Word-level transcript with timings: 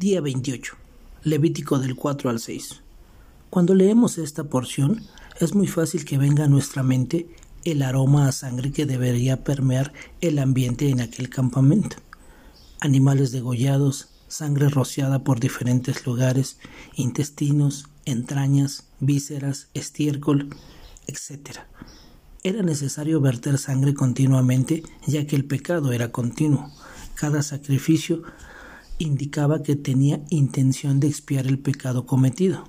Día 0.00 0.22
28. 0.22 0.76
Levítico 1.24 1.78
del 1.78 1.94
4 1.94 2.30
al 2.30 2.40
6. 2.40 2.80
Cuando 3.50 3.74
leemos 3.74 4.16
esta 4.16 4.44
porción, 4.44 5.02
es 5.38 5.54
muy 5.54 5.66
fácil 5.66 6.06
que 6.06 6.16
venga 6.16 6.44
a 6.44 6.48
nuestra 6.48 6.82
mente 6.82 7.28
el 7.66 7.82
aroma 7.82 8.26
a 8.26 8.32
sangre 8.32 8.72
que 8.72 8.86
debería 8.86 9.44
permear 9.44 9.92
el 10.22 10.38
ambiente 10.38 10.88
en 10.88 11.02
aquel 11.02 11.28
campamento. 11.28 11.98
Animales 12.80 13.30
degollados, 13.30 14.08
sangre 14.26 14.70
rociada 14.70 15.22
por 15.22 15.38
diferentes 15.38 16.06
lugares, 16.06 16.56
intestinos, 16.94 17.84
entrañas, 18.06 18.88
vísceras, 19.00 19.68
estiércol, 19.74 20.48
etc. 21.08 21.58
Era 22.42 22.62
necesario 22.62 23.20
verter 23.20 23.58
sangre 23.58 23.92
continuamente, 23.92 24.82
ya 25.06 25.26
que 25.26 25.36
el 25.36 25.44
pecado 25.44 25.92
era 25.92 26.10
continuo. 26.10 26.72
Cada 27.16 27.42
sacrificio 27.42 28.22
indicaba 29.00 29.62
que 29.62 29.76
tenía 29.76 30.20
intención 30.28 31.00
de 31.00 31.08
expiar 31.08 31.46
el 31.46 31.58
pecado 31.58 32.06
cometido, 32.06 32.64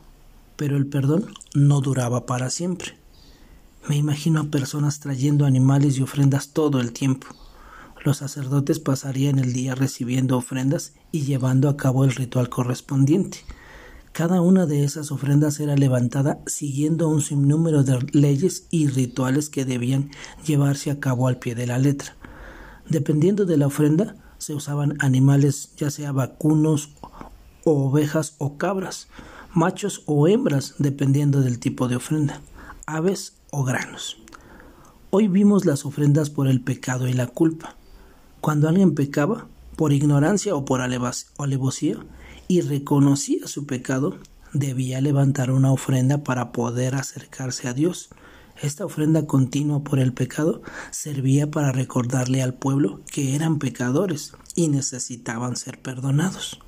pero 0.56 0.78
el 0.78 0.88
perdón 0.88 1.34
no 1.54 1.82
duraba 1.82 2.26
para 2.26 2.50
siempre. 2.50 2.94
Me 3.90 3.98
imagino 3.98 4.40
a 4.40 4.46
personas 4.46 5.00
trayendo 5.00 5.46
animales 5.46 5.98
y 5.98 6.02
ofrendas 6.02 6.50
todo 6.50 6.80
el 6.80 6.94
tiempo. 6.94 7.28
Los 8.04 8.18
sacerdotes 8.18 8.80
pasarían 8.80 9.40
el 9.40 9.54
día 9.54 9.76
recibiendo 9.76 10.38
ofrendas 10.38 10.94
y 11.12 11.22
llevando 11.22 11.68
a 11.68 11.78
cabo 11.78 12.06
el 12.06 12.16
ritual 12.16 12.50
correspondiente. 12.50 13.40
Cada 14.14 14.42
una 14.42 14.66
de 14.66 14.84
esas 14.84 15.12
ofrendas 15.12 15.60
era 15.60 15.76
levantada 15.76 16.40
siguiendo 16.46 17.10
un 17.10 17.22
sinnúmero 17.22 17.84
de 17.84 18.00
leyes 18.14 18.68
y 18.70 18.88
rituales 18.88 19.50
que 19.50 19.66
debían 19.66 20.12
llevarse 20.46 20.92
a 20.92 21.00
cabo 21.00 21.28
al 21.28 21.40
pie 21.40 21.56
de 21.56 21.68
la 21.68 21.78
letra. 21.78 22.16
Dependiendo 22.90 23.46
de 23.46 23.58
la 23.58 23.68
ofrenda, 23.68 24.16
se 24.42 24.56
usaban 24.56 24.98
animales 25.00 25.70
ya 25.78 25.92
sea 25.92 26.12
vacunos 26.12 26.90
ovejas 27.64 28.34
o 28.40 28.58
cabras, 28.58 29.08
machos 29.54 30.02
o 30.08 30.28
hembras, 30.28 30.74
dependiendo 30.80 31.42
del 31.42 31.60
tipo 31.60 31.88
de 31.88 31.98
ofrenda, 31.98 32.42
aves 32.88 33.36
o 33.52 33.64
granos. 33.64 34.18
Hoy 35.12 35.28
vimos 35.28 35.66
las 35.66 35.86
ofrendas 35.86 36.32
por 36.32 36.48
el 36.48 36.60
pecado 36.62 37.08
y 37.08 37.14
la 37.14 37.28
culpa. 37.28 37.76
Cuando 38.40 38.68
alguien 38.68 38.96
pecaba, 38.96 39.48
por 39.76 39.94
ignorancia 39.94 40.56
o 40.56 40.66
por 40.66 40.82
alevosía, 40.82 41.98
y 42.48 42.62
reconocía 42.62 43.46
su 43.46 43.68
pecado, 43.68 44.18
debía 44.54 45.02
levantar 45.02 45.52
una 45.52 45.72
ofrenda 45.72 46.24
para 46.24 46.52
poder 46.52 46.96
acercarse 46.96 47.68
a 47.68 47.74
Dios. 47.74 48.10
Esta 48.62 48.86
ofrenda 48.86 49.26
continua 49.26 49.84
por 49.84 49.98
el 49.98 50.14
pecado 50.14 50.62
servía 50.92 51.50
para 51.50 51.72
recordarle 51.72 52.44
al 52.44 52.54
pueblo 52.54 53.02
que 53.12 53.36
eran 53.36 53.58
pecadores 53.58 54.34
y 54.54 54.68
necesitaban 54.68 55.56
ser 55.56 55.82
perdonados. 55.82 56.60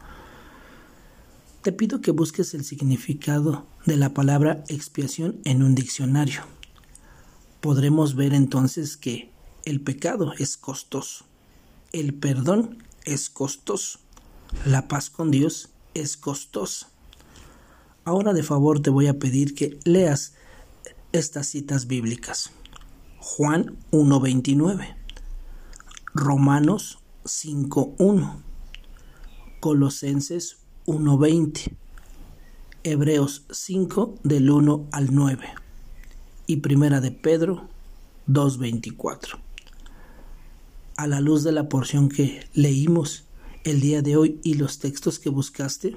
Te 1.62 1.72
pido 1.72 2.02
que 2.02 2.10
busques 2.10 2.56
el 2.56 2.66
significado 2.66 3.68
de 3.86 3.98
la 3.98 4.12
palabra 4.12 4.64
expiación 4.70 5.40
en 5.46 5.62
un 5.62 5.76
diccionario. 5.76 6.42
Podremos 7.62 8.16
ver 8.16 8.34
entonces 8.34 8.98
que 8.98 9.32
el 9.64 9.80
pecado 9.80 10.34
es 10.40 10.58
costoso, 10.58 11.26
el 11.92 12.16
perdón 12.16 12.80
es 13.06 13.30
costoso, 13.30 14.00
la 14.66 14.88
paz 14.88 15.12
con 15.12 15.30
Dios 15.30 15.70
es 15.94 16.18
costosa. 16.18 16.90
Ahora 18.04 18.34
de 18.34 18.42
favor 18.42 18.82
te 18.82 18.90
voy 18.90 19.06
a 19.06 19.20
pedir 19.20 19.54
que 19.54 19.80
leas 19.86 20.34
estas 21.14 21.48
citas 21.48 21.88
bíblicas. 21.88 22.52
Juan 23.20 23.78
1.29, 23.92 24.96
Romanos 26.14 27.00
5.1, 27.24 28.42
Colosenses 29.62 30.58
1.20, 30.88 31.72
Hebreos 32.84 33.46
5 33.50 34.16
del 34.24 34.50
1 34.50 34.88
al 34.92 35.16
9 35.16 35.48
y 36.48 36.58
Primera 36.58 37.00
de 37.00 37.12
Pedro 37.12 37.70
2.24. 38.28 39.40
A 40.98 41.08
la 41.08 41.22
luz 41.22 41.44
de 41.44 41.52
la 41.54 41.70
porción 41.70 42.10
que 42.10 42.46
leímos 42.54 43.26
el 43.64 43.80
día 43.80 44.02
de 44.02 44.18
hoy 44.18 44.42
y 44.44 44.56
los 44.56 44.80
textos 44.80 45.20
que 45.20 45.30
buscaste, 45.30 45.96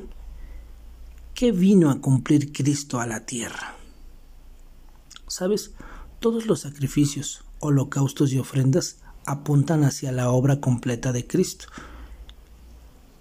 ¿qué 1.35 1.53
vino 1.53 1.91
a 1.91 2.01
cumplir 2.01 2.53
Cristo 2.53 3.01
a 3.01 3.07
la 3.07 3.27
tierra? 3.27 3.77
Sabes, 5.37 5.73
todos 6.19 6.47
los 6.47 6.61
sacrificios, 6.61 7.45
holocaustos 7.61 8.33
y 8.33 8.39
ofrendas 8.39 9.01
apuntan 9.27 9.85
hacia 9.85 10.11
la 10.11 10.31
obra 10.31 10.63
completa 10.63 11.13
de 11.13 11.27
Cristo. 11.27 11.67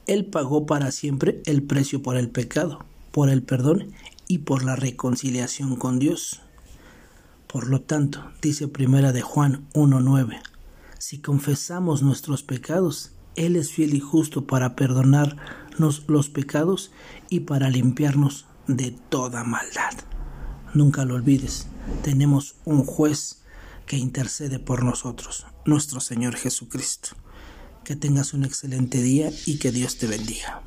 Él 0.08 0.24
pagó 0.24 0.66
para 0.66 0.92
siempre 0.92 1.42
el 1.46 1.62
precio 1.62 2.02
por 2.02 2.16
el 2.16 2.30
pecado, 2.30 2.86
por 3.12 3.30
el 3.30 3.44
perdón 3.44 3.92
y 4.30 4.38
por 4.38 4.64
la 4.64 4.78
reconciliación 4.78 5.76
con 5.76 6.00
Dios. 6.00 6.42
Por 7.48 7.68
lo 7.68 7.82
tanto, 7.82 8.32
dice 8.42 8.70
Primera 8.70 9.12
de 9.12 9.22
Juan 9.22 9.68
1:9, 9.74 10.42
si 10.98 11.20
confesamos 11.20 12.02
nuestros 12.02 12.44
pecados, 12.44 13.12
él 13.36 13.58
es 13.58 13.72
fiel 13.72 13.94
y 13.94 14.00
justo 14.00 14.48
para 14.48 14.78
perdonarnos 14.78 16.06
los 16.08 16.30
pecados 16.30 16.92
y 17.30 17.42
para 17.42 17.70
limpiarnos 17.70 18.46
de 18.68 18.92
toda 19.10 19.44
maldad. 19.44 19.96
Nunca 20.76 21.06
lo 21.06 21.16
olvides, 21.16 21.68
tenemos 22.04 22.56
un 22.66 22.84
juez 22.84 23.38
que 23.86 23.96
intercede 23.96 24.60
por 24.60 24.84
nosotros, 24.84 25.46
nuestro 25.66 26.02
Señor 26.02 26.36
Jesucristo. 26.36 27.16
Que 27.86 27.96
tengas 27.96 28.34
un 28.34 28.44
excelente 28.44 29.02
día 29.02 29.32
y 29.46 29.58
que 29.58 29.72
Dios 29.72 29.98
te 29.98 30.08
bendiga. 30.08 30.64